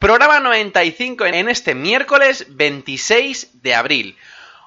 Programa 0.00 0.40
95 0.40 1.26
en 1.26 1.50
este 1.50 1.74
miércoles 1.74 2.46
26 2.48 3.62
de 3.62 3.74
abril. 3.74 4.16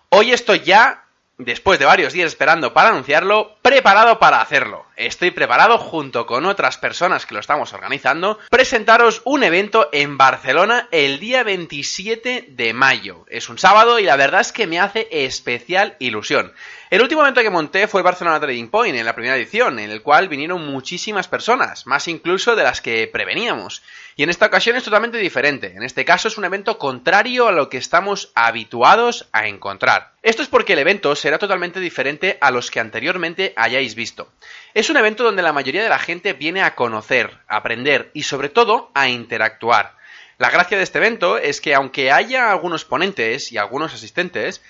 Hoy 0.09 0.31
estoy 0.31 0.59
ya 0.59 1.05
después 1.37 1.79
de 1.79 1.85
varios 1.85 2.13
días 2.13 2.27
esperando 2.27 2.73
para 2.73 2.89
anunciarlo, 2.89 3.55
preparado 3.61 4.19
para 4.19 4.41
hacerlo. 4.41 4.85
Estoy 4.95 5.31
preparado 5.31 5.79
junto 5.79 6.27
con 6.27 6.45
otras 6.45 6.77
personas 6.77 7.25
que 7.25 7.33
lo 7.33 7.39
estamos 7.39 7.73
organizando, 7.73 8.37
presentaros 8.49 9.21
un 9.25 9.43
evento 9.43 9.89
en 9.91 10.17
Barcelona 10.17 10.87
el 10.91 11.19
día 11.19 11.43
27 11.43 12.49
de 12.49 12.73
mayo. 12.73 13.25
Es 13.29 13.49
un 13.49 13.57
sábado 13.57 13.97
y 13.99 14.03
la 14.03 14.15
verdad 14.15 14.41
es 14.41 14.51
que 14.51 14.67
me 14.67 14.79
hace 14.79 15.07
especial 15.11 15.95
ilusión. 15.99 16.53
El 16.91 17.01
último 17.01 17.21
evento 17.21 17.41
que 17.41 17.49
monté 17.49 17.87
fue 17.87 18.03
Barcelona 18.03 18.39
Trading 18.39 18.67
Point 18.67 18.95
en 18.95 19.05
la 19.05 19.15
primera 19.15 19.35
edición, 19.35 19.79
en 19.79 19.89
el 19.89 20.03
cual 20.03 20.29
vinieron 20.29 20.63
muchísimas 20.63 21.27
personas, 21.27 21.87
más 21.87 22.07
incluso 22.07 22.55
de 22.55 22.61
las 22.61 22.81
que 22.81 23.07
preveníamos. 23.07 23.81
Y 24.15 24.21
en 24.21 24.29
esta 24.29 24.45
ocasión 24.45 24.75
es 24.75 24.83
totalmente 24.83 25.17
diferente. 25.17 25.73
En 25.75 25.81
este 25.81 26.05
caso 26.05 26.27
es 26.27 26.37
un 26.37 26.45
evento 26.45 26.77
contrario 26.77 27.47
a 27.47 27.51
lo 27.51 27.67
que 27.69 27.77
estamos 27.77 28.31
habituados 28.35 29.27
a 29.31 29.47
encontrar. 29.47 30.13
Esto 30.21 30.43
es 30.43 30.49
porque 30.49 30.73
el 30.73 30.79
evento 30.79 31.15
será 31.23 31.39
totalmente 31.39 31.79
diferente 31.79 32.37
a 32.41 32.51
los 32.51 32.69
que 32.69 32.81
anteriormente 32.81 33.53
hayáis 33.55 33.95
visto. 33.95 34.33
Es 34.73 34.89
un 34.89 34.97
evento 34.97 35.23
donde 35.23 35.41
la 35.41 35.53
mayoría 35.53 35.81
de 35.81 35.87
la 35.87 35.97
gente 35.97 36.33
viene 36.33 36.61
a 36.61 36.75
conocer, 36.75 37.39
aprender 37.47 38.11
y 38.13 38.23
sobre 38.23 38.49
todo 38.49 38.91
a 38.93 39.07
interactuar. 39.07 39.95
La 40.37 40.49
gracia 40.49 40.75
de 40.75 40.83
este 40.83 40.97
evento 40.97 41.37
es 41.37 41.61
que 41.61 41.75
aunque 41.75 42.11
haya 42.11 42.51
algunos 42.51 42.83
ponentes 42.83 43.53
y 43.53 43.57
algunos 43.57 43.93
asistentes, 43.93 44.61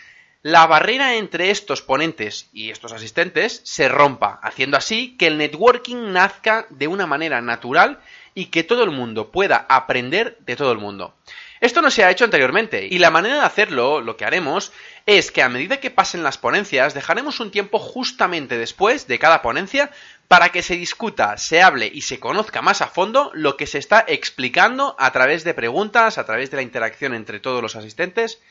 la 0.43 0.67
barrera 0.67 1.15
entre 1.15 1.49
estos 1.49 1.81
ponentes 1.81 2.49
y 2.53 2.69
estos 2.69 2.93
asistentes 2.93 3.61
se 3.63 3.89
rompa, 3.89 4.39
haciendo 4.43 4.77
así 4.77 5.17
que 5.17 5.25
el 5.25 5.39
networking 5.39 6.11
nazca 6.11 6.67
de 6.69 6.87
una 6.87 7.07
manera 7.07 7.41
natural 7.41 7.99
y 8.35 8.47
que 8.51 8.63
todo 8.63 8.83
el 8.83 8.91
mundo 8.91 9.31
pueda 9.31 9.65
aprender 9.69 10.37
de 10.41 10.55
todo 10.55 10.71
el 10.71 10.77
mundo. 10.77 11.15
Esto 11.63 11.81
no 11.81 11.91
se 11.91 12.03
ha 12.03 12.11
hecho 12.11 12.25
anteriormente 12.25 12.89
y 12.91 12.99
la 12.99 13.09
manera 13.09 13.35
de 13.35 13.45
hacerlo, 13.45 14.01
lo 14.01 14.17
que 14.17 14.25
haremos, 14.25 14.73
es 15.05 15.31
que 15.31 15.41
a 15.41 15.47
medida 15.47 15.79
que 15.79 15.91
pasen 15.91 16.21
las 16.21 16.37
ponencias 16.37 16.93
dejaremos 16.93 17.39
un 17.39 17.51
tiempo 17.51 17.79
justamente 17.79 18.57
después 18.57 19.07
de 19.07 19.17
cada 19.17 19.41
ponencia 19.41 19.89
para 20.27 20.49
que 20.49 20.61
se 20.61 20.75
discuta, 20.75 21.37
se 21.37 21.61
hable 21.61 21.87
y 21.87 22.01
se 22.01 22.19
conozca 22.19 22.61
más 22.61 22.81
a 22.81 22.87
fondo 22.87 23.31
lo 23.33 23.55
que 23.55 23.65
se 23.65 23.77
está 23.77 24.03
explicando 24.05 24.97
a 24.99 25.13
través 25.13 25.45
de 25.45 25.53
preguntas, 25.53 26.17
a 26.17 26.25
través 26.25 26.51
de 26.51 26.57
la 26.57 26.63
interacción 26.63 27.13
entre 27.13 27.39
todos 27.39 27.61
los 27.61 27.77
asistentes 27.77 28.41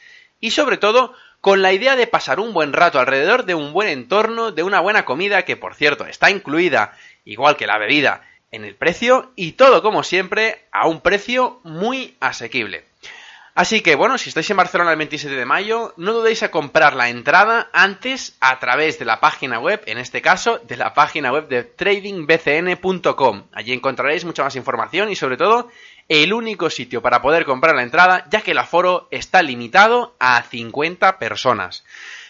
y 0.41 0.53
sobre 0.53 0.79
todo 0.79 1.13
con 1.43 1.61
la 1.61 1.75
idea 1.75 1.97
de 1.97 2.07
pasar 2.07 2.41
un 2.41 2.55
buen 2.55 2.73
rato 2.73 2.99
alrededor 2.99 3.45
de 3.45 3.55
un 3.55 3.75
buen 3.75 3.89
entorno, 3.89 4.53
de 4.53 4.63
una 4.63 4.81
buena 4.81 5.05
comida 5.05 5.45
que 5.45 5.59
por 5.59 5.75
cierto 5.75 6.07
está 6.07 6.31
incluida, 6.31 6.97
igual 7.27 7.59
que 7.59 7.67
la 7.67 7.77
bebida, 7.77 8.23
en 8.53 8.65
el 8.65 8.77
precio 8.77 9.33
y 9.35 9.53
todo 9.53 9.83
como 9.83 10.03
siempre 10.03 10.67
a 10.71 10.87
un 10.87 11.01
precio 11.01 11.61
muy 11.65 12.17
asequible. 12.21 12.85
Así 13.55 13.83
que 13.83 13.97
bueno, 13.97 14.17
si 14.17 14.31
estáis 14.31 14.49
en 14.51 14.57
Barcelona 14.57 14.93
el 14.93 14.97
27 14.97 15.37
de 15.37 15.45
mayo, 15.45 15.93
no 15.99 16.15
dudéis 16.15 16.43
a 16.43 16.51
comprar 16.51 16.95
la 16.95 17.11
entrada 17.11 17.69
antes 17.75 18.35
a 18.41 18.59
través 18.59 18.99
de 18.99 19.05
la 19.05 19.21
página 19.21 19.59
web, 19.59 19.83
en 19.85 19.99
este 19.99 20.23
caso 20.23 20.59
de 20.67 20.79
la 20.79 20.95
página 20.95 21.31
web 21.31 21.49
de 21.49 21.65
tradingbcn.com. 21.65 23.49
Allí 23.53 23.75
encontraréis 23.75 24.25
mucha 24.25 24.43
más 24.43 24.57
información 24.57 25.11
y 25.11 25.17
sobre 25.17 25.37
todo 25.37 25.69
el 26.09 26.33
único 26.33 26.71
sitio 26.71 27.03
para 27.03 27.21
poder 27.21 27.45
comprar 27.45 27.77
la 27.77 27.83
entrada, 27.83 28.27
ya 28.31 28.41
que 28.41 28.53
el 28.53 28.59
aforo 28.59 29.07
está 29.11 29.43
limitado 29.43 30.17
a 30.19 30.43
50 30.43 31.19
personas. 31.19 31.85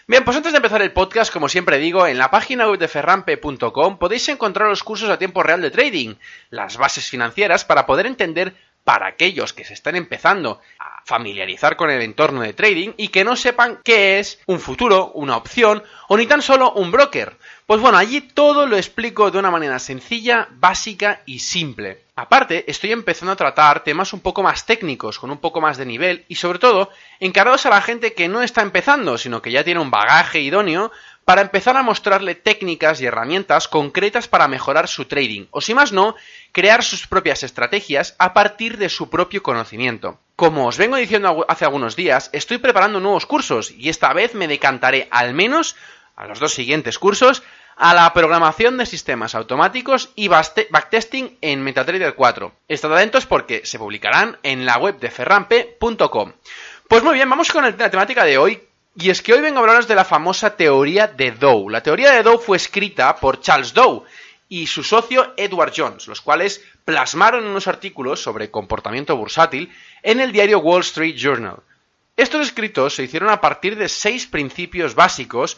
Bien, 0.09 0.25
pues 0.25 0.37
antes 0.37 0.53
de 0.53 0.57
empezar 0.57 0.83
el 0.83 0.93
podcast, 0.93 1.33
como 1.33 1.49
siempre 1.49 1.79
digo, 1.79 2.09
en 2.09 2.19
la 2.19 2.29
página 2.29 2.69
web 2.69 2.79
de 2.79 2.89
ferrampe.com 2.89 3.99
podéis 3.99 4.29
encontrar 4.29 4.69
los 4.69 4.83
cursos 4.83 5.09
a 5.09 5.19
tiempo 5.19 5.45
real 5.45 5.63
de 5.63 5.71
trading, 5.71 6.17
las 6.51 6.77
bases 6.77 7.09
financieras 7.09 7.65
para 7.65 7.87
poder 7.87 8.07
entender 8.07 8.53
para 8.83 9.07
aquellos 9.07 9.53
que 9.53 9.65
se 9.65 9.75
están 9.75 9.95
empezando 9.95 10.61
a 10.81 11.03
familiarizar 11.05 11.77
con 11.77 11.89
el 11.89 12.03
entorno 12.03 12.41
de 12.41 12.53
trading 12.53 12.91
y 12.97 13.09
que 13.09 13.23
no 13.23 13.37
sepan 13.37 13.79
qué 13.85 14.19
es 14.19 14.41
un 14.47 14.59
futuro, 14.59 15.13
una 15.15 15.37
opción 15.37 15.85
o 16.09 16.17
ni 16.17 16.27
tan 16.27 16.43
solo 16.43 16.73
un 16.73 16.91
broker. 16.91 17.37
Pues 17.67 17.81
bueno, 17.81 17.97
allí 17.97 18.23
todo 18.23 18.67
lo 18.67 18.77
explico 18.77 19.31
de 19.31 19.39
una 19.39 19.53
manera 19.53 19.79
sencilla, 19.79 20.49
básica 20.51 21.23
y 21.27 21.39
simple. 21.39 22.03
Aparte, 22.15 22.71
estoy 22.71 22.93
empezando 22.93 23.33
a 23.33 23.37
tratar 23.37 23.85
temas 23.85 24.13
un 24.13 24.21
poco 24.21 24.43
más 24.43 24.67
técnicos, 24.67 25.19
con 25.19 25.31
un 25.31 25.39
poco 25.39 25.63
más 25.63 25.79
de 25.79 25.87
nivel 25.87 26.27
y 26.29 26.35
sobre 26.35 26.59
todo 26.59 26.91
encarados 27.21 27.65
a 27.65 27.71
la 27.71 27.81
gente 27.81 28.13
que 28.13 28.29
no 28.29 28.43
está 28.43 28.61
empezando, 28.61 29.17
sino 29.17 29.41
que 29.41 29.51
ya 29.51 29.65
tiene 29.65 29.81
un 29.81 29.91
bagaje 29.91 30.41
idóneo 30.41 30.93
para 31.25 31.41
empezar 31.41 31.75
a 31.79 31.83
mostrarle 31.83 32.35
técnicas 32.35 33.01
y 33.01 33.07
herramientas 33.07 33.67
concretas 33.67 34.29
para 34.29 34.47
mejorar 34.47 34.89
su 34.89 35.07
trading, 35.07 35.47
o 35.53 35.63
si 35.63 35.73
más 35.73 35.93
no, 35.93 36.15
crear 36.53 36.85
sus 36.85 37.07
propias 37.07 37.45
estrategias 37.45 38.15
a 38.19 38.35
partir 38.35 38.77
de 38.77 38.91
su 38.91 39.09
propio 39.09 39.43
conocimiento. 39.43 40.21
Como 40.37 40.67
os 40.67 40.77
vengo 40.77 40.97
diciendo 40.97 41.47
hace 41.49 41.65
algunos 41.65 41.97
días, 41.97 42.29
estoy 42.35 42.59
preparando 42.59 43.01
nuevos 43.01 43.25
cursos 43.25 43.71
y 43.71 43.89
esta 43.89 44.13
vez 44.13 44.35
me 44.35 44.49
decantaré 44.49 45.09
al 45.11 45.33
menos 45.33 45.77
a 46.15 46.27
los 46.27 46.41
dos 46.41 46.53
siguientes 46.53 46.99
cursos 46.99 47.43
a 47.77 47.95
la 47.95 48.13
programación 48.13 48.77
de 48.77 48.87
sistemas 48.87 49.35
automáticos 49.35 50.11
y 50.15 50.29
backtesting 50.29 51.39
en 51.41 51.63
MetaTrader 51.63 52.15
4. 52.15 52.53
Estad 52.69 52.93
atentos 52.95 53.27
porque 53.27 53.65
se 53.65 53.79
publicarán 53.79 54.39
en 54.43 54.67
la 54.67 54.79
web 54.79 54.99
de 54.99 55.11
ferrampe.com. 55.11 56.33
Pues 56.89 57.03
muy 57.03 57.15
bien, 57.15 57.31
vamos 57.31 57.51
con 57.51 57.65
la 57.65 57.91
temática 57.91 58.25
de 58.25 58.39
hoy, 58.39 58.61
y 58.95 59.11
es 59.11 59.23
que 59.23 59.33
hoy 59.33 59.41
vengo 59.41 59.59
a 59.59 59.61
hablaros 59.61 59.89
de 59.89 59.95
la 59.95 60.05
famosa 60.05 60.57
teoría 60.57 61.07
de 61.07 61.31
Dow. 61.31 61.71
La 61.71 61.83
teoría 61.83 62.13
de 62.13 62.23
Dow 62.23 62.39
fue 62.39 62.59
escrita 62.59 63.17
por 63.17 63.41
Charles 63.41 63.73
Dow 63.73 64.05
y 64.49 64.67
su 64.67 64.85
socio 64.85 65.33
Edward 65.39 65.73
Jones, 65.75 66.07
los 66.09 66.21
cuales 66.21 66.63
plasmaron 66.85 67.47
unos 67.47 67.69
artículos 67.69 68.23
sobre 68.23 68.51
comportamiento 68.51 69.17
bursátil 69.17 69.73
en 70.03 70.21
el 70.21 70.33
diario 70.33 70.59
Wall 70.59 70.83
Street 70.83 71.17
Journal. 71.17 71.61
Estos 72.19 72.43
escritos 72.43 72.95
se 72.95 73.05
hicieron 73.05 73.31
a 73.31 73.41
partir 73.41 73.77
de 73.77 73.89
seis 73.89 74.27
principios 74.27 74.95
básicos 74.95 75.57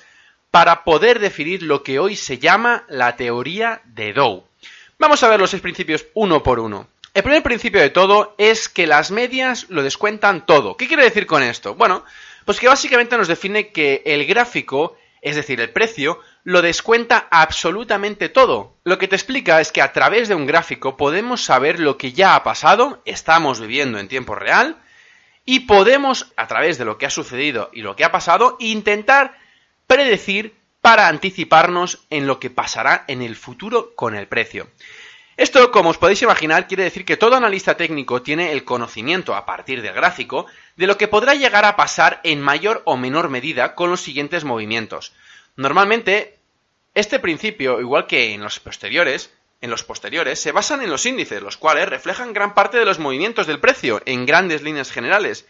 para 0.54 0.84
poder 0.84 1.18
definir 1.18 1.64
lo 1.64 1.82
que 1.82 1.98
hoy 1.98 2.14
se 2.14 2.38
llama 2.38 2.84
la 2.86 3.16
teoría 3.16 3.82
de 3.86 4.12
Dow. 4.12 4.44
Vamos 5.00 5.20
a 5.24 5.28
ver 5.28 5.40
los 5.40 5.50
seis 5.50 5.60
principios 5.60 6.06
uno 6.14 6.44
por 6.44 6.60
uno. 6.60 6.86
El 7.12 7.24
primer 7.24 7.42
principio 7.42 7.80
de 7.80 7.90
todo 7.90 8.36
es 8.38 8.68
que 8.68 8.86
las 8.86 9.10
medias 9.10 9.66
lo 9.68 9.82
descuentan 9.82 10.46
todo. 10.46 10.76
¿Qué 10.76 10.86
quiere 10.86 11.02
decir 11.02 11.26
con 11.26 11.42
esto? 11.42 11.74
Bueno, 11.74 12.04
pues 12.44 12.60
que 12.60 12.68
básicamente 12.68 13.16
nos 13.16 13.26
define 13.26 13.72
que 13.72 14.04
el 14.06 14.26
gráfico, 14.26 14.96
es 15.22 15.34
decir, 15.34 15.60
el 15.60 15.70
precio, 15.70 16.20
lo 16.44 16.62
descuenta 16.62 17.26
absolutamente 17.32 18.28
todo. 18.28 18.76
Lo 18.84 18.96
que 18.96 19.08
te 19.08 19.16
explica 19.16 19.60
es 19.60 19.72
que 19.72 19.82
a 19.82 19.92
través 19.92 20.28
de 20.28 20.36
un 20.36 20.46
gráfico 20.46 20.96
podemos 20.96 21.42
saber 21.42 21.80
lo 21.80 21.98
que 21.98 22.12
ya 22.12 22.36
ha 22.36 22.44
pasado, 22.44 23.02
estamos 23.06 23.58
viviendo 23.58 23.98
en 23.98 24.06
tiempo 24.06 24.36
real, 24.36 24.76
y 25.44 25.60
podemos, 25.66 26.32
a 26.36 26.46
través 26.46 26.78
de 26.78 26.84
lo 26.84 26.96
que 26.96 27.06
ha 27.06 27.10
sucedido 27.10 27.70
y 27.72 27.82
lo 27.82 27.96
que 27.96 28.04
ha 28.04 28.12
pasado, 28.12 28.56
intentar 28.60 29.42
predecir 29.86 30.54
para 30.80 31.08
anticiparnos 31.08 32.04
en 32.10 32.26
lo 32.26 32.38
que 32.38 32.50
pasará 32.50 33.04
en 33.08 33.22
el 33.22 33.36
futuro 33.36 33.94
con 33.94 34.14
el 34.14 34.26
precio. 34.26 34.68
Esto, 35.36 35.72
como 35.72 35.90
os 35.90 35.98
podéis 35.98 36.22
imaginar, 36.22 36.68
quiere 36.68 36.84
decir 36.84 37.04
que 37.04 37.16
todo 37.16 37.34
analista 37.34 37.76
técnico 37.76 38.22
tiene 38.22 38.52
el 38.52 38.64
conocimiento 38.64 39.34
a 39.34 39.46
partir 39.46 39.82
del 39.82 39.92
gráfico 39.92 40.46
de 40.76 40.86
lo 40.86 40.96
que 40.96 41.08
podrá 41.08 41.34
llegar 41.34 41.64
a 41.64 41.74
pasar 41.74 42.20
en 42.22 42.40
mayor 42.40 42.82
o 42.84 42.96
menor 42.96 43.30
medida 43.30 43.74
con 43.74 43.90
los 43.90 44.00
siguientes 44.00 44.44
movimientos. 44.44 45.12
Normalmente, 45.56 46.38
este 46.94 47.18
principio, 47.18 47.80
igual 47.80 48.06
que 48.06 48.32
en 48.32 48.42
los 48.42 48.60
posteriores, 48.60 49.32
en 49.60 49.70
los 49.70 49.82
posteriores, 49.82 50.40
se 50.40 50.52
basan 50.52 50.82
en 50.82 50.90
los 50.90 51.04
índices, 51.06 51.42
los 51.42 51.56
cuales 51.56 51.88
reflejan 51.88 52.32
gran 52.32 52.54
parte 52.54 52.78
de 52.78 52.84
los 52.84 53.00
movimientos 53.00 53.48
del 53.48 53.58
precio 53.58 54.02
en 54.06 54.26
grandes 54.26 54.62
líneas 54.62 54.92
generales 54.92 55.46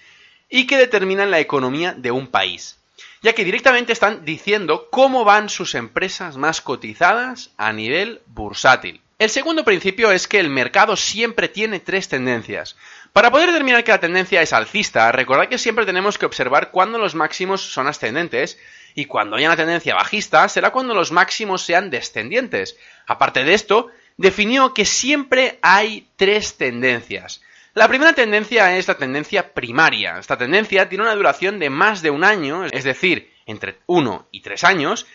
y 0.48 0.66
que 0.66 0.78
determinan 0.78 1.30
la 1.30 1.40
economía 1.40 1.92
de 1.92 2.10
un 2.10 2.28
país, 2.28 2.78
ya 3.24 3.32
que 3.32 3.44
directamente 3.46 3.94
están 3.94 4.26
diciendo 4.26 4.88
cómo 4.90 5.24
van 5.24 5.48
sus 5.48 5.74
empresas 5.74 6.36
más 6.36 6.60
cotizadas 6.60 7.52
a 7.56 7.72
nivel 7.72 8.20
bursátil. 8.26 9.00
El 9.18 9.30
segundo 9.30 9.64
principio 9.64 10.12
es 10.12 10.28
que 10.28 10.38
el 10.38 10.50
mercado 10.50 10.94
siempre 10.94 11.48
tiene 11.48 11.80
tres 11.80 12.08
tendencias. 12.08 12.76
Para 13.14 13.30
poder 13.30 13.46
determinar 13.46 13.82
que 13.82 13.92
la 13.92 14.00
tendencia 14.00 14.42
es 14.42 14.52
alcista, 14.52 15.10
recordad 15.10 15.48
que 15.48 15.56
siempre 15.56 15.86
tenemos 15.86 16.18
que 16.18 16.26
observar 16.26 16.70
cuándo 16.70 16.98
los 16.98 17.14
máximos 17.14 17.62
son 17.62 17.86
ascendentes 17.86 18.58
y 18.94 19.06
cuando 19.06 19.36
haya 19.36 19.48
una 19.48 19.56
tendencia 19.56 19.94
bajista 19.94 20.46
será 20.50 20.70
cuando 20.70 20.92
los 20.92 21.10
máximos 21.10 21.62
sean 21.62 21.88
descendientes. 21.88 22.76
Aparte 23.06 23.42
de 23.42 23.54
esto, 23.54 23.88
definió 24.18 24.74
que 24.74 24.84
siempre 24.84 25.58
hay 25.62 26.06
tres 26.16 26.58
tendencias. 26.58 27.40
La 27.74 27.88
primera 27.88 28.12
tendencia 28.12 28.76
es 28.76 28.86
la 28.86 28.94
tendencia 28.94 29.52
primaria. 29.52 30.18
Esta 30.20 30.38
tendencia 30.38 30.88
tiene 30.88 31.02
una 31.02 31.16
duración 31.16 31.58
de 31.58 31.70
más 31.70 32.02
de 32.02 32.10
un 32.10 32.22
año, 32.22 32.64
es 32.66 32.84
decir, 32.84 33.32
entre 33.46 33.80
1 33.86 34.28
y 34.30 34.42
3 34.42 34.62
años, 34.62 35.06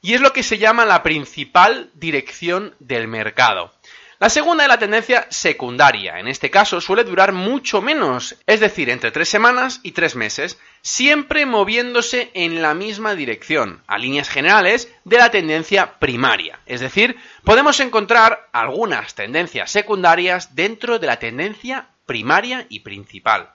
y 0.00 0.14
es 0.14 0.22
lo 0.22 0.32
que 0.32 0.42
se 0.42 0.56
llama 0.56 0.86
la 0.86 1.02
principal 1.02 1.90
dirección 1.92 2.74
del 2.78 3.06
mercado. 3.06 3.70
La 4.18 4.30
segunda 4.30 4.64
es 4.64 4.68
la 4.70 4.78
tendencia 4.78 5.26
secundaria. 5.28 6.18
En 6.18 6.26
este 6.26 6.50
caso 6.50 6.80
suele 6.80 7.04
durar 7.04 7.32
mucho 7.32 7.82
menos, 7.82 8.36
es 8.46 8.60
decir, 8.60 8.88
entre 8.88 9.10
tres 9.10 9.28
semanas 9.28 9.80
y 9.82 9.92
tres 9.92 10.16
meses, 10.16 10.58
siempre 10.80 11.44
moviéndose 11.44 12.30
en 12.32 12.62
la 12.62 12.72
misma 12.72 13.14
dirección, 13.14 13.82
a 13.86 13.98
líneas 13.98 14.30
generales, 14.30 14.90
de 15.04 15.18
la 15.18 15.30
tendencia 15.30 15.98
primaria. 15.98 16.60
Es 16.64 16.80
decir, 16.80 17.16
podemos 17.44 17.78
encontrar 17.80 18.48
algunas 18.52 19.14
tendencias 19.14 19.70
secundarias 19.70 20.54
dentro 20.54 20.98
de 20.98 21.08
la 21.08 21.18
tendencia 21.18 21.88
primaria 22.06 22.66
y 22.68 22.80
principal. 22.80 23.50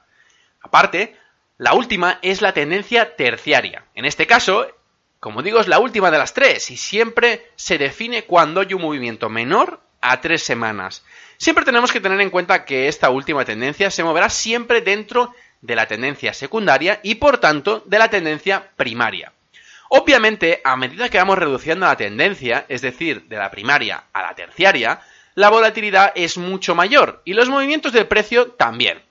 Aparte, 0.61 1.17
la 1.57 1.73
última 1.73 2.19
es 2.21 2.41
la 2.41 2.53
tendencia 2.53 3.15
terciaria. 3.15 3.85
En 3.95 4.05
este 4.05 4.27
caso, 4.27 4.67
como 5.19 5.43
digo, 5.43 5.59
es 5.59 5.67
la 5.67 5.79
última 5.79 6.11
de 6.11 6.17
las 6.17 6.33
tres 6.33 6.69
y 6.71 6.77
siempre 6.77 7.47
se 7.55 7.77
define 7.77 8.23
cuando 8.23 8.61
hay 8.61 8.73
un 8.73 8.81
movimiento 8.81 9.29
menor 9.29 9.79
a 10.01 10.19
tres 10.21 10.43
semanas. 10.43 11.05
Siempre 11.37 11.65
tenemos 11.65 11.91
que 11.91 12.01
tener 12.01 12.19
en 12.21 12.29
cuenta 12.29 12.65
que 12.65 12.87
esta 12.87 13.09
última 13.09 13.45
tendencia 13.45 13.89
se 13.91 14.03
moverá 14.03 14.29
siempre 14.29 14.81
dentro 14.81 15.33
de 15.61 15.75
la 15.75 15.87
tendencia 15.87 16.33
secundaria 16.33 16.99
y 17.03 17.15
por 17.15 17.37
tanto 17.37 17.83
de 17.85 17.99
la 17.99 18.09
tendencia 18.09 18.71
primaria. 18.75 19.31
Obviamente, 19.89 20.61
a 20.63 20.75
medida 20.75 21.09
que 21.09 21.17
vamos 21.17 21.37
reduciendo 21.37 21.85
la 21.85 21.97
tendencia, 21.97 22.65
es 22.69 22.81
decir, 22.81 23.27
de 23.27 23.37
la 23.37 23.51
primaria 23.51 24.05
a 24.13 24.21
la 24.21 24.33
terciaria, 24.33 25.01
la 25.35 25.49
volatilidad 25.49 26.11
es 26.15 26.37
mucho 26.37 26.75
mayor 26.75 27.21
y 27.25 27.33
los 27.33 27.49
movimientos 27.49 27.93
del 27.93 28.07
precio 28.07 28.51
también. 28.51 29.01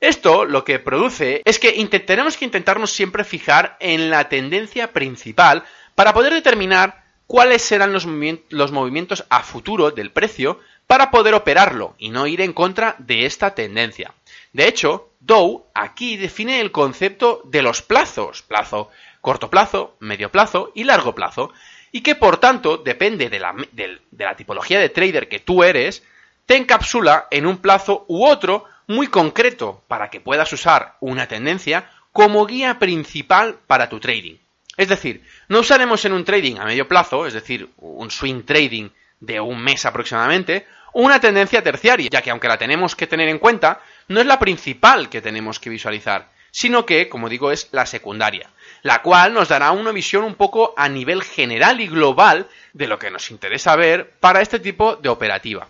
Esto 0.00 0.44
lo 0.44 0.64
que 0.64 0.78
produce 0.78 1.42
es 1.44 1.58
que 1.58 1.72
tenemos 2.00 2.36
que 2.36 2.46
intentarnos 2.46 2.90
siempre 2.90 3.24
fijar 3.24 3.76
en 3.80 4.08
la 4.10 4.28
tendencia 4.28 4.92
principal 4.92 5.64
para 5.94 6.14
poder 6.14 6.32
determinar 6.32 7.04
cuáles 7.26 7.62
serán 7.62 7.92
los, 7.92 8.06
movimientos 8.06 9.24
a 9.28 9.42
futuro 9.42 9.90
del 9.90 10.10
precio 10.10 10.58
para 10.86 11.10
poder 11.10 11.34
operarlo 11.34 11.94
y 11.98 12.08
no 12.08 12.26
ir 12.26 12.40
en 12.40 12.52
contra 12.52 12.96
de 12.98 13.26
esta 13.26 13.54
tendencia. 13.54 14.14
De 14.52 14.66
hecho, 14.66 15.10
Dow 15.20 15.66
aquí 15.74 16.16
define 16.16 16.60
el 16.60 16.72
concepto 16.72 17.42
de 17.44 17.62
los 17.62 17.82
plazos, 17.82 18.42
plazo 18.42 18.90
corto 19.20 19.50
plazo, 19.50 19.96
medio 20.00 20.30
plazo 20.30 20.72
y 20.74 20.84
largo 20.84 21.14
plazo, 21.14 21.52
y 21.92 22.02
que 22.02 22.14
por 22.14 22.38
tanto 22.38 22.78
depende 22.78 23.28
de 23.28 23.38
la, 23.40 24.34
tipología 24.36 24.78
de 24.78 24.88
trader 24.88 25.28
que 25.28 25.40
tú 25.40 25.64
eres, 25.64 26.02
te 26.46 26.56
encapsula 26.56 27.26
en 27.30 27.46
un 27.46 27.58
plazo 27.58 28.04
u 28.08 28.24
otro 28.24 28.64
muy 28.86 29.06
concreto 29.06 29.82
para 29.88 30.10
que 30.10 30.20
puedas 30.20 30.52
usar 30.52 30.96
una 31.00 31.26
tendencia 31.26 31.90
como 32.12 32.46
guía 32.46 32.78
principal 32.78 33.58
para 33.66 33.88
tu 33.88 34.00
trading. 34.00 34.36
Es 34.76 34.88
decir, 34.88 35.22
no 35.48 35.60
usaremos 35.60 36.04
en 36.04 36.12
un 36.12 36.24
trading 36.24 36.56
a 36.56 36.64
medio 36.64 36.88
plazo, 36.88 37.26
es 37.26 37.34
decir, 37.34 37.68
un 37.76 38.10
swing 38.10 38.42
trading 38.42 38.88
de 39.20 39.40
un 39.40 39.62
mes 39.62 39.84
aproximadamente, 39.84 40.66
una 40.92 41.20
tendencia 41.20 41.62
terciaria, 41.62 42.08
ya 42.10 42.22
que 42.22 42.30
aunque 42.30 42.48
la 42.48 42.58
tenemos 42.58 42.96
que 42.96 43.06
tener 43.06 43.28
en 43.28 43.38
cuenta, 43.38 43.80
no 44.08 44.20
es 44.20 44.26
la 44.26 44.38
principal 44.38 45.08
que 45.08 45.20
tenemos 45.20 45.60
que 45.60 45.70
visualizar, 45.70 46.28
sino 46.50 46.86
que, 46.86 47.08
como 47.08 47.28
digo, 47.28 47.50
es 47.52 47.68
la 47.72 47.86
secundaria, 47.86 48.50
la 48.82 49.02
cual 49.02 49.34
nos 49.34 49.48
dará 49.48 49.72
una 49.72 49.92
visión 49.92 50.24
un 50.24 50.34
poco 50.34 50.74
a 50.76 50.88
nivel 50.88 51.22
general 51.22 51.80
y 51.80 51.88
global 51.88 52.48
de 52.72 52.86
lo 52.86 52.98
que 52.98 53.10
nos 53.10 53.30
interesa 53.30 53.76
ver 53.76 54.10
para 54.20 54.40
este 54.40 54.58
tipo 54.58 54.96
de 54.96 55.08
operativa. 55.08 55.68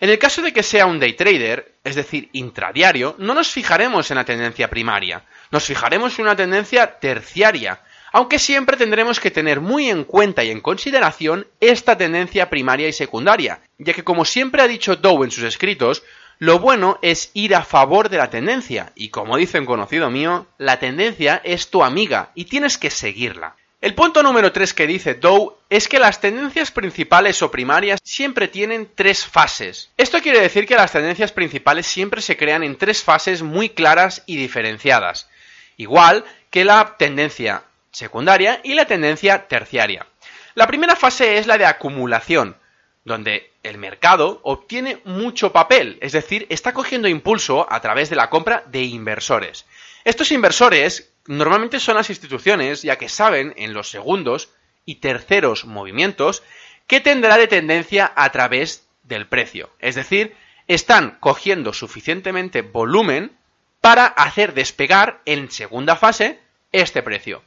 En 0.00 0.08
el 0.08 0.18
caso 0.18 0.40
de 0.40 0.52
que 0.52 0.62
sea 0.62 0.86
un 0.86 0.98
day 0.98 1.12
trader, 1.12 1.74
es 1.84 1.94
decir, 1.94 2.30
intradiario, 2.32 3.14
no 3.18 3.34
nos 3.34 3.48
fijaremos 3.48 4.10
en 4.10 4.16
la 4.16 4.24
tendencia 4.24 4.70
primaria, 4.70 5.24
nos 5.50 5.64
fijaremos 5.64 6.18
en 6.18 6.24
una 6.24 6.36
tendencia 6.36 6.98
terciaria, 6.98 7.80
aunque 8.12 8.38
siempre 8.38 8.78
tendremos 8.78 9.20
que 9.20 9.30
tener 9.30 9.60
muy 9.60 9.90
en 9.90 10.04
cuenta 10.04 10.42
y 10.42 10.50
en 10.50 10.60
consideración 10.60 11.46
esta 11.60 11.98
tendencia 11.98 12.48
primaria 12.48 12.88
y 12.88 12.94
secundaria, 12.94 13.60
ya 13.78 13.92
que 13.92 14.02
como 14.02 14.24
siempre 14.24 14.62
ha 14.62 14.68
dicho 14.68 14.96
Dow 14.96 15.22
en 15.22 15.30
sus 15.30 15.44
escritos, 15.44 16.02
lo 16.40 16.58
bueno 16.58 16.98
es 17.02 17.30
ir 17.34 17.54
a 17.54 17.64
favor 17.64 18.08
de 18.08 18.16
la 18.16 18.30
tendencia, 18.30 18.92
y 18.94 19.10
como 19.10 19.36
dice 19.36 19.58
un 19.58 19.66
conocido 19.66 20.08
mío, 20.08 20.46
la 20.56 20.78
tendencia 20.78 21.38
es 21.44 21.68
tu 21.68 21.84
amiga 21.84 22.30
y 22.34 22.46
tienes 22.46 22.78
que 22.78 22.88
seguirla. 22.88 23.56
El 23.82 23.94
punto 23.94 24.22
número 24.22 24.50
3 24.50 24.72
que 24.72 24.86
dice 24.86 25.12
Dow 25.12 25.58
es 25.68 25.86
que 25.86 25.98
las 25.98 26.22
tendencias 26.22 26.70
principales 26.70 27.42
o 27.42 27.50
primarias 27.50 28.00
siempre 28.02 28.48
tienen 28.48 28.90
tres 28.94 29.26
fases. 29.26 29.90
Esto 29.98 30.22
quiere 30.22 30.40
decir 30.40 30.66
que 30.66 30.76
las 30.76 30.92
tendencias 30.92 31.30
principales 31.30 31.86
siempre 31.86 32.22
se 32.22 32.38
crean 32.38 32.62
en 32.62 32.78
tres 32.78 33.02
fases 33.02 33.42
muy 33.42 33.68
claras 33.68 34.22
y 34.24 34.36
diferenciadas, 34.36 35.28
igual 35.76 36.24
que 36.48 36.64
la 36.64 36.96
tendencia 36.96 37.64
secundaria 37.92 38.62
y 38.64 38.72
la 38.72 38.86
tendencia 38.86 39.46
terciaria. 39.46 40.06
La 40.54 40.66
primera 40.66 40.96
fase 40.96 41.36
es 41.36 41.46
la 41.46 41.58
de 41.58 41.66
acumulación, 41.66 42.56
donde 43.04 43.50
el 43.62 43.78
mercado 43.78 44.40
obtiene 44.42 45.00
mucho 45.04 45.52
papel, 45.52 45.98
es 46.00 46.12
decir, 46.12 46.46
está 46.50 46.72
cogiendo 46.72 47.08
impulso 47.08 47.66
a 47.70 47.80
través 47.80 48.10
de 48.10 48.16
la 48.16 48.30
compra 48.30 48.64
de 48.66 48.82
inversores. 48.82 49.66
Estos 50.04 50.32
inversores 50.32 51.12
normalmente 51.26 51.80
son 51.80 51.96
las 51.96 52.10
instituciones, 52.10 52.82
ya 52.82 52.96
que 52.96 53.08
saben 53.08 53.54
en 53.56 53.72
los 53.72 53.90
segundos 53.90 54.50
y 54.84 54.96
terceros 54.96 55.64
movimientos 55.64 56.42
que 56.86 57.00
tendrá 57.00 57.36
de 57.36 57.46
tendencia 57.46 58.12
a 58.16 58.30
través 58.32 58.86
del 59.02 59.26
precio. 59.26 59.70
Es 59.78 59.94
decir, 59.94 60.34
están 60.66 61.18
cogiendo 61.20 61.72
suficientemente 61.72 62.62
volumen 62.62 63.32
para 63.80 64.06
hacer 64.06 64.54
despegar 64.54 65.20
en 65.24 65.50
segunda 65.50 65.96
fase 65.96 66.40
este 66.72 67.02
precio. 67.02 67.42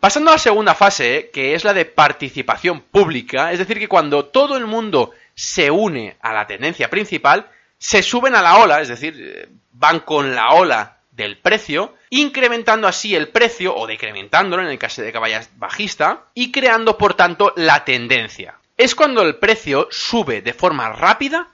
Pasando 0.00 0.30
a 0.30 0.34
la 0.34 0.38
segunda 0.38 0.74
fase, 0.74 1.30
que 1.30 1.54
es 1.54 1.62
la 1.62 1.74
de 1.74 1.84
participación 1.84 2.80
pública, 2.80 3.52
es 3.52 3.58
decir, 3.58 3.78
que 3.78 3.88
cuando 3.88 4.24
todo 4.24 4.56
el 4.56 4.66
mundo 4.66 5.12
se 5.34 5.70
une 5.70 6.16
a 6.22 6.32
la 6.32 6.46
tendencia 6.46 6.88
principal, 6.88 7.50
se 7.76 8.02
suben 8.02 8.34
a 8.34 8.40
la 8.40 8.56
ola, 8.56 8.80
es 8.80 8.88
decir, 8.88 9.14
eh, 9.18 9.48
van 9.72 10.00
con 10.00 10.34
la 10.34 10.54
ola 10.54 10.96
del 11.10 11.36
precio, 11.36 11.96
incrementando 12.08 12.88
así 12.88 13.14
el 13.14 13.28
precio 13.28 13.76
o 13.76 13.86
decrementándolo 13.86 14.62
en 14.62 14.70
el 14.70 14.78
caso 14.78 15.02
de 15.02 15.12
que 15.12 15.18
vaya 15.18 15.46
bajista 15.56 16.24
y 16.32 16.50
creando 16.50 16.96
por 16.96 17.12
tanto 17.12 17.52
la 17.56 17.84
tendencia. 17.84 18.54
Es 18.78 18.94
cuando 18.94 19.20
el 19.20 19.36
precio 19.36 19.86
sube 19.90 20.40
de 20.40 20.54
forma 20.54 20.90
rápida 20.90 21.48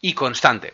y 0.00 0.14
constante. 0.14 0.72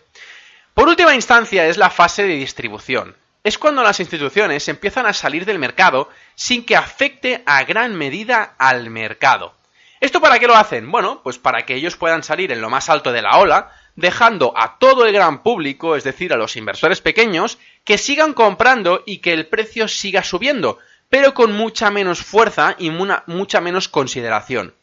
Por 0.75 0.87
última 0.87 1.14
instancia 1.14 1.67
es 1.67 1.76
la 1.76 1.90
fase 1.90 2.23
de 2.23 2.37
distribución, 2.37 3.17
es 3.46 3.58
cuando 3.58 3.84
las 3.84 4.00
instituciones 4.00 4.66
empiezan 4.66 5.06
a 5.06 5.12
salir 5.12 5.44
del 5.44 5.61
mercado 5.61 6.11
sin 6.35 6.64
que 6.64 6.75
afecte 6.75 7.44
a 7.47 7.62
gran 7.62 7.94
medida 7.94 8.56
al 8.59 8.90
mercado. 8.90 9.54
¿Esto 10.00 10.21
para 10.21 10.40
qué 10.40 10.49
lo 10.49 10.56
hacen? 10.56 10.90
Bueno, 10.90 11.21
pues 11.23 11.38
para 11.38 11.64
que 11.64 11.76
ellos 11.76 11.94
puedan 11.94 12.25
salir 12.25 12.50
en 12.50 12.61
lo 12.61 12.71
más 12.71 12.90
alto 12.90 13.12
de 13.12 13.23
la 13.23 13.38
ola, 13.38 13.71
dejando 13.94 14.52
a 14.56 14.80
todo 14.80 15.06
el 15.06 15.12
gran 15.12 15.44
público, 15.44 15.94
es 15.94 16.02
decir, 16.02 16.32
a 16.32 16.37
los 16.37 16.56
inversores 16.56 17.00
pequeños, 17.00 17.59
que 17.85 17.99
sigan 17.99 18.32
comprando 18.32 19.04
y 19.06 19.18
que 19.18 19.32
el 19.32 19.47
precio 19.47 19.87
siga 19.87 20.25
subiendo, 20.25 20.80
pero 21.09 21.32
con 21.32 21.52
mucha 21.52 21.88
menos 21.92 22.23
fuerza 22.23 22.75
y 22.80 22.90
mucha 22.90 23.61
menos 23.61 23.87
consideración. 23.87 24.75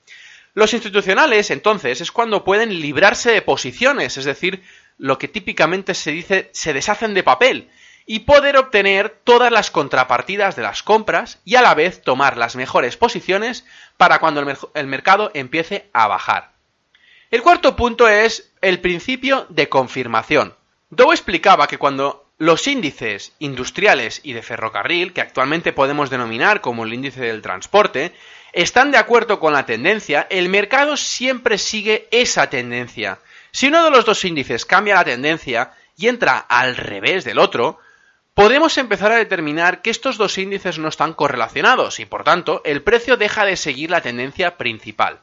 Los 0.54 0.74
institucionales, 0.74 1.52
entonces, 1.52 2.00
es 2.00 2.14
cuando 2.14 2.46
pueden 2.46 2.80
librarse 2.80 3.30
de 3.32 3.42
posiciones, 3.42 4.18
es 4.18 4.24
decir, 4.24 4.64
lo 4.98 5.18
que 5.18 5.28
típicamente 5.28 5.96
se 5.96 6.12
dice 6.12 6.50
se 6.54 6.72
deshacen 6.72 7.14
de 7.14 7.24
papel, 7.24 7.70
y 8.06 8.20
poder 8.20 8.58
obtener 8.58 9.10
todas 9.24 9.52
las 9.52 9.72
contrapartidas 9.72 10.56
de 10.56 10.64
las 10.64 10.84
compras 10.84 11.40
y 11.46 11.56
a 11.56 11.62
la 11.62 11.74
vez 11.74 12.02
tomar 12.02 12.38
las 12.38 12.56
mejores 12.56 12.98
posiciones 12.98 13.66
para 13.98 14.20
cuando 14.20 14.42
el, 14.74 14.88
mercado 14.88 15.32
empiece 15.34 15.90
a 15.94 16.08
bajar. 16.08 16.52
El 17.32 17.42
cuarto 17.42 17.76
punto 17.76 18.08
es 18.08 18.52
el 18.62 18.80
principio 18.80 19.46
de 19.50 19.70
confirmación. 19.70 20.56
Dow 20.90 21.12
explicaba 21.12 21.68
que 21.68 21.78
cuando 21.78 22.28
los 22.38 22.68
índices 22.68 23.34
industriales 23.40 24.20
y 24.24 24.34
de 24.34 24.42
ferrocarril, 24.42 25.14
que 25.14 25.22
actualmente 25.22 25.74
podemos 25.74 26.10
denominar 26.10 26.62
como 26.62 26.84
el 26.84 26.94
índice 26.94 27.22
del 27.22 27.42
transporte, 27.42 28.14
están 28.52 28.92
de 28.92 28.98
acuerdo 28.98 29.40
con 29.40 29.54
la 29.54 29.66
tendencia, 29.66 30.28
el 30.30 30.50
mercado 30.50 30.98
siempre 30.98 31.58
sigue 31.58 32.08
esa 32.12 32.50
tendencia. 32.50 33.20
Si 33.52 33.68
uno 33.68 33.84
de 33.84 33.92
los 33.92 34.06
dos 34.06 34.24
índices 34.26 34.66
cambia 34.66 34.96
la 34.96 35.06
tendencia 35.06 35.72
y 35.98 36.08
entra 36.08 36.38
al 36.38 36.76
revés 36.76 37.24
del 37.24 37.40
otro, 37.40 37.80
podemos 38.34 38.78
empezar 38.78 39.12
a 39.12 39.18
determinar 39.18 39.82
que 39.82 39.90
estos 39.90 40.18
dos 40.18 40.38
índices 40.38 40.80
no 40.80 40.88
están 40.88 41.14
correlacionados 41.14 42.00
y 42.00 42.06
por 42.06 42.24
tanto 42.24 42.62
el 42.66 42.82
precio 42.82 43.18
deja 43.18 43.46
de 43.46 43.58
seguir 43.58 43.92
la 43.92 44.02
tendencia 44.02 44.58
principal. 44.58 45.22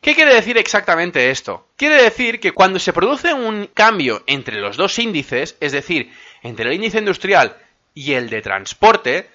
¿Qué 0.00 0.14
quiere 0.14 0.34
decir 0.34 0.58
exactamente 0.58 1.30
esto? 1.30 1.66
Quiere 1.76 2.02
decir 2.02 2.38
que 2.38 2.52
cuando 2.52 2.78
se 2.78 2.92
produce 2.92 3.32
un 3.32 3.68
cambio 3.72 4.22
entre 4.26 4.60
los 4.60 4.76
dos 4.76 4.98
índices, 4.98 5.56
es 5.60 5.72
decir, 5.72 6.12
entre 6.42 6.68
el 6.68 6.74
índice 6.74 6.98
industrial 6.98 7.56
y 7.94 8.12
el 8.12 8.28
de 8.28 8.42
transporte, 8.42 9.30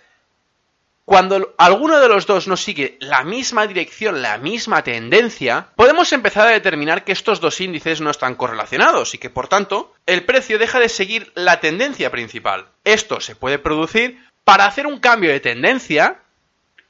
cuando 1.03 1.55
alguno 1.57 1.99
de 1.99 2.07
los 2.07 2.25
dos 2.25 2.47
no 2.47 2.55
sigue 2.55 2.97
la 3.01 3.23
misma 3.23 3.67
dirección, 3.67 4.21
la 4.21 4.37
misma 4.37 4.83
tendencia, 4.83 5.67
podemos 5.75 6.13
empezar 6.13 6.47
a 6.47 6.51
determinar 6.51 7.03
que 7.03 7.11
estos 7.11 7.41
dos 7.41 7.59
índices 7.59 7.99
no 7.99 8.11
están 8.11 8.35
correlacionados 8.35 9.13
y 9.13 9.17
que 9.17 9.31
por 9.31 9.49
tanto 9.49 9.93
el 10.05 10.23
precio 10.23 10.57
deja 10.59 10.79
de 10.79 10.87
seguir 10.87 11.33
la 11.35 11.59
tendencia 11.59 12.11
principal. 12.11 12.70
Esto 12.83 13.21
se 13.21 13.35
puede 13.35 13.59
producir 13.59 14.19
para 14.43 14.65
hacer 14.65 14.87
un 14.87 14.99
cambio 14.99 15.31
de 15.31 15.39
tendencia 15.39 16.19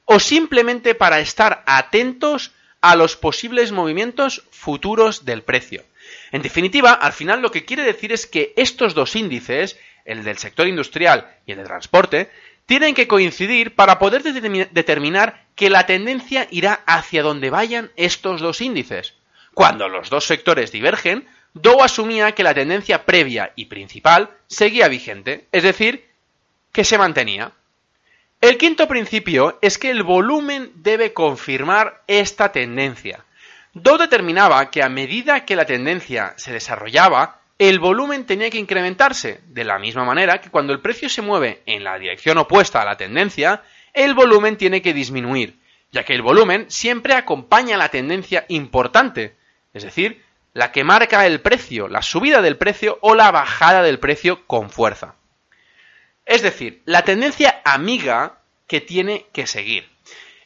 o 0.04 0.18
simplemente 0.18 0.94
para 0.94 1.20
estar 1.20 1.62
atentos 1.66 2.52
a 2.80 2.96
los 2.96 3.16
posibles 3.16 3.72
movimientos 3.72 4.42
futuros 4.50 5.24
del 5.24 5.42
precio. 5.42 5.84
En 6.32 6.42
definitiva, 6.42 6.92
al 6.92 7.12
final 7.12 7.40
lo 7.40 7.50
que 7.50 7.64
quiere 7.64 7.84
decir 7.84 8.12
es 8.12 8.26
que 8.26 8.52
estos 8.56 8.94
dos 8.94 9.14
índices, 9.16 9.78
el 10.04 10.24
del 10.24 10.38
sector 10.38 10.66
industrial 10.66 11.30
y 11.46 11.52
el 11.52 11.58
de 11.58 11.64
transporte, 11.64 12.30
tienen 12.66 12.94
que 12.94 13.06
coincidir 13.06 13.74
para 13.74 13.98
poder 13.98 14.22
determinar 14.22 15.44
que 15.54 15.70
la 15.70 15.86
tendencia 15.86 16.48
irá 16.50 16.82
hacia 16.86 17.22
donde 17.22 17.50
vayan 17.50 17.90
estos 17.96 18.40
dos 18.40 18.60
índices. 18.60 19.14
Cuando 19.54 19.88
los 19.88 20.10
dos 20.10 20.24
sectores 20.24 20.72
divergen, 20.72 21.28
Dow 21.54 21.82
asumía 21.82 22.32
que 22.32 22.42
la 22.42 22.54
tendencia 22.54 23.04
previa 23.04 23.52
y 23.56 23.66
principal 23.66 24.30
seguía 24.46 24.88
vigente, 24.88 25.46
es 25.52 25.62
decir, 25.62 26.06
que 26.72 26.84
se 26.84 26.98
mantenía. 26.98 27.52
El 28.40 28.56
quinto 28.56 28.88
principio 28.88 29.58
es 29.60 29.78
que 29.78 29.90
el 29.90 30.02
volumen 30.02 30.72
debe 30.76 31.12
confirmar 31.12 32.02
esta 32.06 32.50
tendencia. 32.52 33.24
Dow 33.74 33.98
determinaba 33.98 34.70
que 34.70 34.82
a 34.82 34.88
medida 34.88 35.44
que 35.44 35.56
la 35.56 35.66
tendencia 35.66 36.34
se 36.36 36.52
desarrollaba, 36.52 37.40
el 37.58 37.78
volumen 37.78 38.26
tenía 38.26 38.50
que 38.50 38.58
incrementarse, 38.58 39.40
de 39.46 39.64
la 39.64 39.78
misma 39.78 40.04
manera 40.04 40.40
que 40.40 40.50
cuando 40.50 40.72
el 40.72 40.80
precio 40.80 41.08
se 41.08 41.22
mueve 41.22 41.62
en 41.66 41.84
la 41.84 41.98
dirección 41.98 42.38
opuesta 42.38 42.82
a 42.82 42.84
la 42.84 42.96
tendencia, 42.96 43.62
el 43.92 44.14
volumen 44.14 44.56
tiene 44.56 44.82
que 44.82 44.94
disminuir, 44.94 45.58
ya 45.92 46.04
que 46.04 46.14
el 46.14 46.22
volumen 46.22 46.66
siempre 46.68 47.14
acompaña 47.14 47.76
la 47.76 47.90
tendencia 47.90 48.46
importante, 48.48 49.36
es 49.74 49.84
decir, 49.84 50.22
la 50.54 50.72
que 50.72 50.84
marca 50.84 51.26
el 51.26 51.40
precio, 51.40 51.88
la 51.88 52.02
subida 52.02 52.42
del 52.42 52.56
precio 52.56 52.98
o 53.00 53.14
la 53.14 53.30
bajada 53.30 53.82
del 53.82 53.98
precio 53.98 54.46
con 54.46 54.70
fuerza. 54.70 55.14
Es 56.26 56.42
decir, 56.42 56.82
la 56.84 57.02
tendencia 57.02 57.60
amiga 57.64 58.38
que 58.66 58.80
tiene 58.80 59.26
que 59.32 59.46
seguir. 59.46 59.88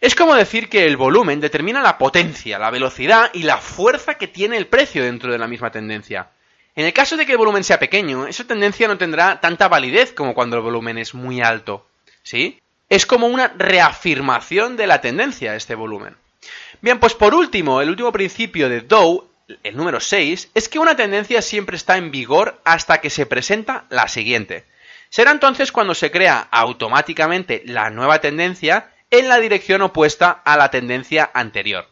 Es 0.01 0.15
como 0.15 0.35
decir 0.35 0.69
que 0.69 0.85
el 0.85 0.97
volumen 0.97 1.41
determina 1.41 1.81
la 1.81 1.99
potencia, 1.99 2.59
la 2.59 2.71
velocidad 2.71 3.31
y 3.33 3.43
la 3.43 3.59
fuerza 3.59 4.15
que 4.15 4.29
tiene 4.29 4.57
el 4.57 4.67
precio 4.67 5.03
dentro 5.03 5.33
de 5.33 5.39
la 5.39 5.49
misma 5.49 5.71
tendencia. 5.71 6.31
En 6.75 6.85
el 6.85 6.93
caso 6.93 7.17
de 7.17 7.25
que 7.25 7.33
el 7.33 7.39
volumen 7.39 7.65
sea 7.65 7.79
pequeño, 7.79 8.27
esa 8.27 8.47
tendencia 8.47 8.87
no 8.87 8.99
tendrá 8.99 9.41
tanta 9.41 9.69
validez 9.69 10.13
como 10.13 10.35
cuando 10.35 10.57
el 10.57 10.63
volumen 10.63 10.99
es 10.99 11.15
muy 11.15 11.41
alto. 11.41 11.87
¿Sí? 12.23 12.61
Es 12.89 13.07
como 13.07 13.27
una 13.27 13.49
reafirmación 13.49 14.77
de 14.77 14.87
la 14.87 15.01
tendencia 15.01 15.57
este 15.57 15.75
volumen. 15.75 16.17
Bien, 16.83 17.01
pues 17.01 17.15
por 17.15 17.35
último, 17.35 17.81
el 17.81 17.89
último 17.89 18.13
principio 18.13 18.69
de 18.69 18.83
Dow, 18.83 19.29
el 19.63 19.77
número 19.77 20.01
6, 20.01 20.51
es 20.55 20.69
que 20.69 20.79
una 20.79 20.97
tendencia 20.97 21.43
siempre 21.43 21.77
está 21.77 21.97
en 21.97 22.11
vigor 22.11 22.61
hasta 22.65 23.01
que 23.01 23.11
se 23.11 23.27
presenta 23.27 23.85
la 23.91 24.09
siguiente. 24.09 24.65
Será 25.09 25.31
entonces 25.31 25.73
cuando 25.73 25.95
se 25.95 26.11
crea 26.11 26.49
automáticamente 26.51 27.63
la 27.65 27.91
nueva 27.91 28.21
tendencia 28.21 28.91
en 29.11 29.29
la 29.29 29.39
dirección 29.39 29.83
opuesta 29.83 30.31
a 30.45 30.57
la 30.57 30.71
tendencia 30.71 31.31
anterior. 31.33 31.89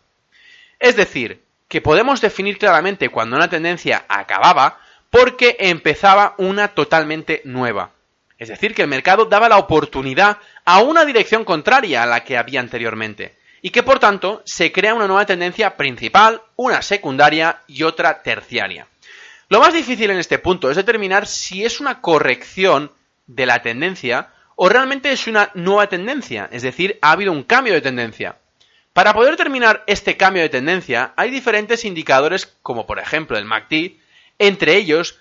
Es 0.80 0.96
decir, 0.96 1.42
que 1.68 1.80
podemos 1.80 2.20
definir 2.20 2.58
claramente 2.58 3.08
cuando 3.08 3.36
una 3.36 3.48
tendencia 3.48 4.04
acababa 4.08 4.80
porque 5.10 5.56
empezaba 5.60 6.34
una 6.38 6.68
totalmente 6.68 7.40
nueva. 7.44 7.92
Es 8.36 8.48
decir, 8.48 8.74
que 8.74 8.82
el 8.82 8.88
mercado 8.88 9.26
daba 9.26 9.48
la 9.48 9.58
oportunidad 9.58 10.38
a 10.64 10.82
una 10.82 11.04
dirección 11.04 11.44
contraria 11.44 12.02
a 12.02 12.06
la 12.06 12.24
que 12.24 12.36
había 12.36 12.58
anteriormente 12.58 13.36
y 13.64 13.70
que 13.70 13.82
por 13.82 13.98
tanto 13.98 14.42
se 14.44 14.72
crea 14.72 14.92
una 14.92 15.06
nueva 15.06 15.24
tendencia 15.24 15.74
principal, 15.78 16.42
una 16.54 16.82
secundaria 16.82 17.62
y 17.66 17.82
otra 17.82 18.22
terciaria. 18.22 18.86
Lo 19.48 19.58
más 19.58 19.72
difícil 19.72 20.10
en 20.10 20.18
este 20.18 20.38
punto 20.38 20.68
es 20.68 20.76
determinar 20.76 21.26
si 21.26 21.64
es 21.64 21.80
una 21.80 22.02
corrección 22.02 22.92
de 23.26 23.46
la 23.46 23.62
tendencia 23.62 24.28
o 24.54 24.68
realmente 24.68 25.10
es 25.12 25.26
una 25.28 25.50
nueva 25.54 25.86
tendencia, 25.86 26.46
es 26.52 26.60
decir, 26.60 26.98
ha 27.00 27.12
habido 27.12 27.32
un 27.32 27.42
cambio 27.42 27.72
de 27.72 27.80
tendencia. 27.80 28.36
Para 28.92 29.14
poder 29.14 29.30
determinar 29.30 29.82
este 29.86 30.18
cambio 30.18 30.42
de 30.42 30.50
tendencia, 30.50 31.14
hay 31.16 31.30
diferentes 31.30 31.86
indicadores, 31.86 32.54
como 32.60 32.86
por 32.86 32.98
ejemplo 32.98 33.38
el 33.38 33.46
MACD, 33.46 33.92
entre 34.38 34.76
ellos, 34.76 35.18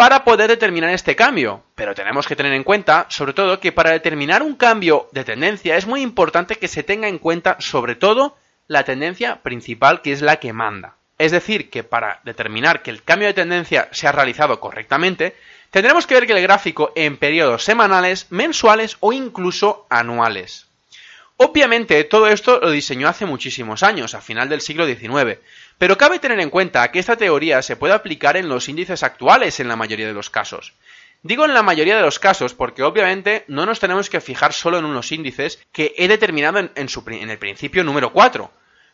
para 0.00 0.24
poder 0.24 0.48
determinar 0.48 0.88
este 0.94 1.14
cambio. 1.14 1.62
Pero 1.74 1.94
tenemos 1.94 2.26
que 2.26 2.34
tener 2.34 2.54
en 2.54 2.64
cuenta, 2.64 3.04
sobre 3.10 3.34
todo, 3.34 3.60
que 3.60 3.70
para 3.70 3.90
determinar 3.90 4.42
un 4.42 4.56
cambio 4.56 5.10
de 5.12 5.24
tendencia 5.24 5.76
es 5.76 5.86
muy 5.86 6.00
importante 6.00 6.56
que 6.56 6.68
se 6.68 6.82
tenga 6.82 7.06
en 7.06 7.18
cuenta, 7.18 7.58
sobre 7.60 7.96
todo, 7.96 8.34
la 8.66 8.84
tendencia 8.84 9.42
principal, 9.42 10.00
que 10.00 10.12
es 10.12 10.22
la 10.22 10.36
que 10.36 10.54
manda. 10.54 10.94
Es 11.18 11.32
decir, 11.32 11.68
que 11.68 11.84
para 11.84 12.22
determinar 12.24 12.80
que 12.80 12.90
el 12.90 13.02
cambio 13.02 13.28
de 13.28 13.34
tendencia 13.34 13.90
se 13.92 14.08
ha 14.08 14.12
realizado 14.12 14.58
correctamente, 14.58 15.36
tendremos 15.70 16.06
que 16.06 16.14
ver 16.14 16.26
que 16.26 16.32
el 16.32 16.40
gráfico 16.40 16.92
en 16.96 17.18
periodos 17.18 17.64
semanales, 17.64 18.26
mensuales 18.30 18.96
o 19.00 19.12
incluso 19.12 19.86
anuales. 19.90 20.66
Obviamente, 21.36 22.04
todo 22.04 22.28
esto 22.28 22.58
lo 22.60 22.70
diseñó 22.70 23.06
hace 23.06 23.26
muchísimos 23.26 23.82
años, 23.82 24.14
a 24.14 24.22
final 24.22 24.48
del 24.48 24.62
siglo 24.62 24.86
XIX, 24.86 25.40
pero 25.80 25.96
cabe 25.96 26.18
tener 26.18 26.38
en 26.40 26.50
cuenta 26.50 26.90
que 26.90 26.98
esta 26.98 27.16
teoría 27.16 27.62
se 27.62 27.74
puede 27.74 27.94
aplicar 27.94 28.36
en 28.36 28.50
los 28.50 28.68
índices 28.68 29.02
actuales 29.02 29.60
en 29.60 29.68
la 29.68 29.76
mayoría 29.76 30.06
de 30.06 30.12
los 30.12 30.28
casos. 30.28 30.74
Digo 31.22 31.46
en 31.46 31.54
la 31.54 31.62
mayoría 31.62 31.96
de 31.96 32.02
los 32.02 32.18
casos 32.18 32.52
porque 32.52 32.82
obviamente 32.82 33.46
no 33.48 33.64
nos 33.64 33.80
tenemos 33.80 34.10
que 34.10 34.20
fijar 34.20 34.52
solo 34.52 34.76
en 34.76 34.84
unos 34.84 35.10
índices 35.10 35.58
que 35.72 35.94
he 35.96 36.06
determinado 36.06 36.58
en, 36.58 36.70
el 36.74 37.38
principio 37.38 37.82
número 37.82 38.12
4, 38.12 38.50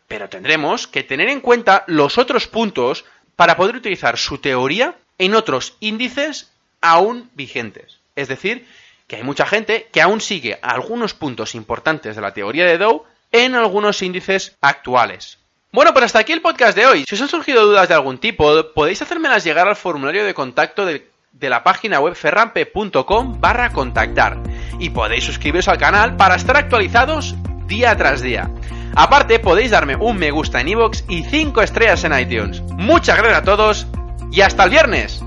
pero 0.06 0.28
tendremos 0.28 0.86
que 0.86 1.02
tener 1.02 1.28
en 1.28 1.40
cuenta 1.40 1.82
los 1.88 2.18
otros 2.18 2.46
puntos 2.46 3.04
para 3.34 3.56
poder 3.56 3.74
utilizar 3.74 4.16
su 4.16 4.38
teoría 4.38 4.94
en 5.18 5.34
otros 5.34 5.76
índices 5.80 6.52
aún 6.80 7.30
vigentes. 7.34 7.98
Es 8.14 8.28
decir, 8.28 8.64
que 9.08 9.16
hay 9.16 9.24
mucha 9.24 9.46
gente 9.46 9.88
que 9.90 10.02
aún 10.02 10.20
sigue 10.20 10.60
algunos 10.62 11.14
puntos 11.14 11.56
importantes 11.56 12.14
de 12.14 12.22
la 12.22 12.32
teoría 12.32 12.64
de 12.64 12.78
Dow 12.78 13.02
en 13.32 13.56
algunos 13.56 14.02
índices 14.02 14.56
actuales. 14.60 15.38
Bueno, 15.76 15.92
pues 15.92 16.06
hasta 16.06 16.20
aquí 16.20 16.32
el 16.32 16.40
podcast 16.40 16.74
de 16.74 16.86
hoy. 16.86 17.04
Si 17.06 17.16
os 17.16 17.20
han 17.20 17.28
surgido 17.28 17.66
dudas 17.66 17.86
de 17.86 17.92
algún 17.92 18.16
tipo, 18.16 18.72
podéis 18.72 19.02
hacérmelas 19.02 19.44
llegar 19.44 19.68
al 19.68 19.76
formulario 19.76 20.24
de 20.24 20.32
contacto 20.32 20.86
de, 20.86 21.10
la 21.38 21.62
página 21.64 22.00
web 22.00 22.14
ferrampe.com 22.14 23.38
barra 23.42 23.74
contactar 23.74 24.38
y 24.78 24.88
podéis 24.88 25.24
suscribiros 25.24 25.68
al 25.68 25.76
canal 25.76 26.16
para 26.16 26.36
estar 26.36 26.56
actualizados 26.56 27.34
día 27.66 27.94
tras 27.94 28.22
día. 28.22 28.50
Aparte, 28.94 29.38
podéis 29.38 29.70
darme 29.70 29.96
un 29.96 30.16
me 30.16 30.30
gusta 30.30 30.62
en 30.62 30.68
iVoox 30.68 31.04
y 31.10 31.24
5 31.24 31.60
estrellas 31.60 32.04
en 32.04 32.18
iTunes. 32.18 32.62
Muchas 32.78 33.18
gracias 33.18 33.38
a 33.40 33.44
todos 33.44 33.86
y 34.32 34.40
hasta 34.40 34.64
el 34.64 34.70
viernes. 34.70 35.25